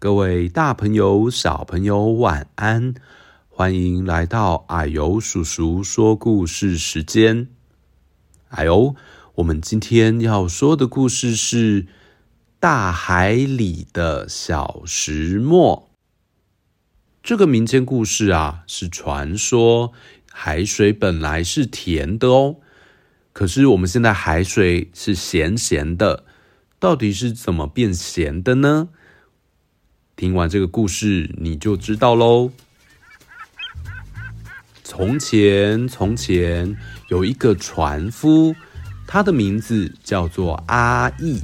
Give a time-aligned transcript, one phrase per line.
[0.00, 2.94] 各位大朋友、小朋友，晚安！
[3.50, 7.48] 欢迎来到矮油叔叔说故事时间。
[8.48, 8.94] 啊呦，
[9.34, 11.82] 我们今天要说的故事是
[12.58, 15.90] 《大海里的小石磨》。
[17.22, 19.92] 这个民间故事啊，是传说
[20.32, 22.56] 海水本来是甜的哦，
[23.34, 26.24] 可是我们现在海水是咸咸的，
[26.78, 28.88] 到底是怎么变咸的呢？
[30.20, 32.50] 听完这个故事，你就知道喽。
[34.84, 36.76] 从前，从前
[37.08, 38.54] 有一个船夫，
[39.06, 41.40] 他的名字叫做阿义。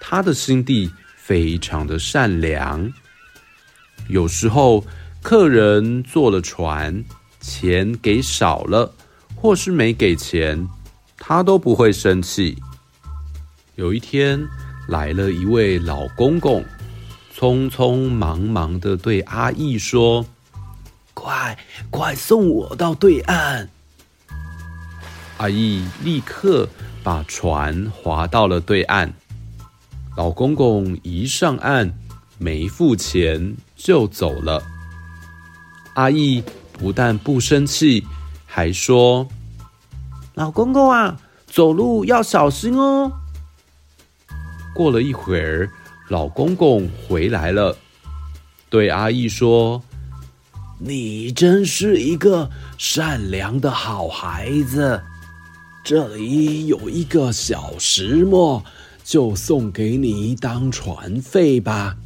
[0.00, 2.90] 他的心地非常的善良。
[4.08, 4.82] 有时候，
[5.22, 7.04] 客人坐了船，
[7.38, 8.94] 钱给少了，
[9.34, 10.66] 或是没给钱，
[11.18, 12.56] 他都不会生气。
[13.74, 14.42] 有一天，
[14.88, 16.64] 来了一位老公公。
[17.36, 20.24] 匆匆忙忙的对阿义说
[21.14, 21.58] ：“快
[21.90, 23.68] 快送我到对岸！”
[25.38, 26.68] 阿义立刻
[27.02, 29.12] 把船划到了对岸。
[30.16, 31.92] 老公公一上岸，
[32.38, 34.62] 没付钱就走了。
[35.94, 38.06] 阿义不但不生气，
[38.46, 39.26] 还说
[40.34, 41.16] ：“老公公啊，
[41.48, 43.10] 走路要小心哦。”
[44.72, 45.68] 过了一会儿。
[46.08, 47.74] 老公公回来了，
[48.68, 49.82] 对阿义说
[50.78, 55.00] ：“你真是一个善良的好孩子。
[55.82, 58.62] 这里有一个小石磨，
[59.02, 61.96] 就送给你当船费吧。”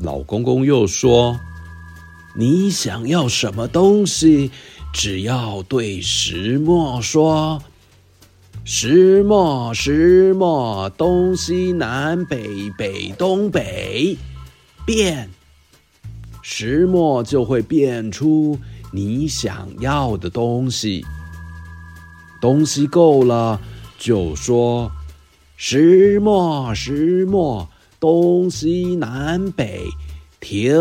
[0.00, 1.36] 老公公又说
[2.36, 4.52] ：“你想要什么东西，
[4.92, 7.60] 只要对石磨说。”
[8.70, 14.14] 石磨，石磨，东西南北，北东北，
[14.84, 15.30] 变，
[16.42, 18.58] 石磨就会变出
[18.92, 21.02] 你想要的东西。
[22.42, 23.58] 东西够了，
[23.96, 24.92] 就说
[25.56, 27.66] 石磨，石磨，
[27.98, 29.80] 东西南北，
[30.40, 30.76] 停，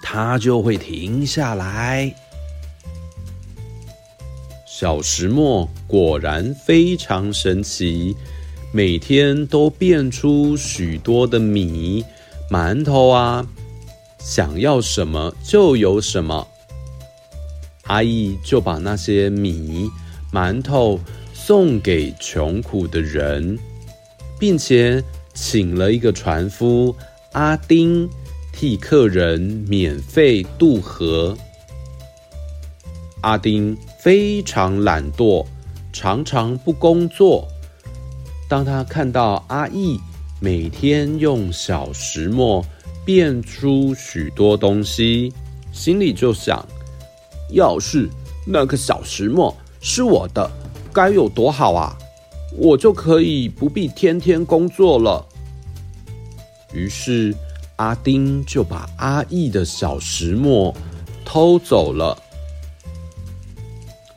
[0.00, 2.14] 它就会停下来。
[4.74, 8.16] 小石磨果然非常神奇，
[8.72, 12.02] 每天都变出许多的米、
[12.50, 13.46] 馒头啊，
[14.18, 16.48] 想要什么就有什么。
[17.82, 19.90] 阿义就把那些米、
[20.32, 20.98] 馒头
[21.34, 23.58] 送给穷苦的人，
[24.40, 25.04] 并且
[25.34, 26.96] 请了一个船夫
[27.32, 28.08] 阿丁
[28.54, 31.36] 替客人免费渡河。
[33.20, 33.76] 阿丁。
[34.02, 35.46] 非常懒惰，
[35.92, 37.46] 常常不工作。
[38.48, 39.96] 当他看到阿义
[40.40, 42.64] 每天用小石磨
[43.04, 45.32] 变出许多东西，
[45.70, 46.66] 心里就想：
[47.50, 48.10] 要是
[48.44, 50.50] 那个小石磨是我的，
[50.92, 51.96] 该有多好啊！
[52.58, 55.24] 我就可以不必天天工作了。
[56.74, 57.32] 于是
[57.76, 60.74] 阿丁就把阿义的小石磨
[61.24, 62.18] 偷走了。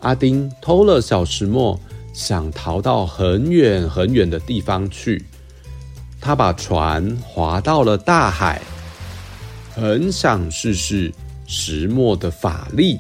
[0.06, 1.80] 阿丁偷了小石磨，
[2.14, 5.26] 想逃到很远很远的地方去。
[6.22, 8.62] 他把船划到了大海，
[9.74, 11.12] 很想试试
[11.48, 13.00] 石磨的法力，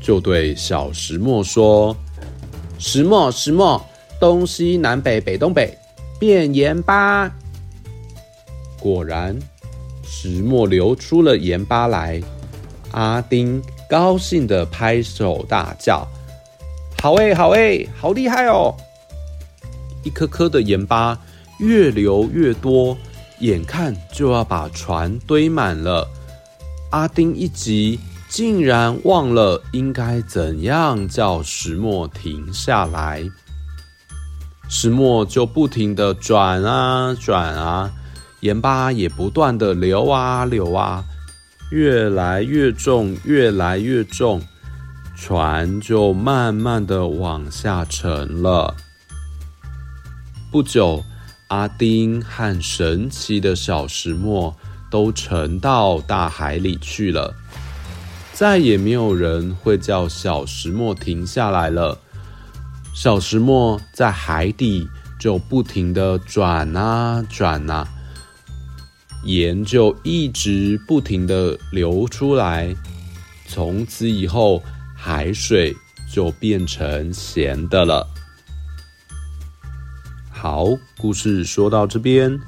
[0.00, 1.94] 就对小石磨说
[2.80, 3.78] ：“石磨，石磨，
[4.18, 5.76] 东西南北，北东北，
[6.18, 7.30] 变盐巴。”
[8.80, 9.38] 果然，
[10.02, 12.22] 石磨流出了盐巴来。
[12.92, 13.62] 阿丁。
[13.90, 16.06] 高兴的拍手大叫
[17.02, 18.72] ：“好诶，好诶，好厉害哦！”
[20.04, 21.18] 一颗颗的盐巴
[21.58, 22.96] 越流越多，
[23.40, 26.08] 眼看就要把船堆满了。
[26.92, 27.98] 阿丁一急，
[28.28, 33.28] 竟然忘了应该怎样叫石磨停下来。
[34.68, 37.90] 石磨就不停的转啊转啊，
[38.38, 41.04] 盐巴也不断的流啊流啊。
[41.70, 44.42] 越来越重，越来越重，
[45.16, 48.74] 船就慢慢的往下沉了。
[50.50, 51.04] 不久，
[51.46, 54.56] 阿丁和神奇的小石磨
[54.90, 57.32] 都沉到大海里去了，
[58.32, 61.96] 再也没有人会叫小石磨停下来了。
[62.92, 64.88] 小石磨在海底
[65.20, 67.86] 就不停的转啊转啊。
[69.24, 72.74] 盐就一直不停地流出来，
[73.46, 74.62] 从此以后，
[74.96, 75.74] 海水
[76.12, 78.06] 就变成咸的了。
[80.30, 82.38] 好，故事说到这边，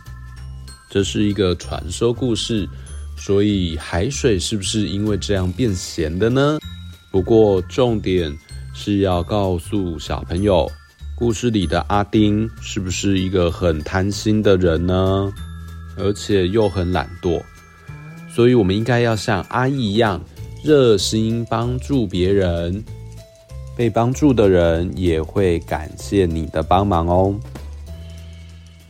[0.89, 2.67] 这是一个传说故事，
[3.19, 6.59] 所以海水是不是因为这样变咸的呢？
[7.11, 8.35] 不过重点
[8.73, 10.67] 是要告诉小朋友，
[11.15, 15.31] 故事里的阿丁是不是一个很贪心的人呢？
[15.97, 17.43] 而且又很懒惰，
[18.29, 20.21] 所以我们应该要像阿易一样，
[20.65, 22.83] 热心帮助别人，
[23.77, 27.39] 被帮助的人也会感谢你的帮忙哦。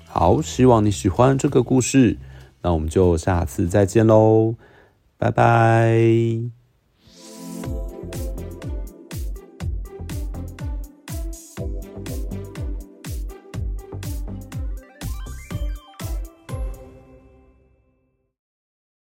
[0.07, 2.19] 好，希望你喜欢这个故事，
[2.61, 4.55] 那我们就下次再见喽，
[5.19, 6.62] 拜拜。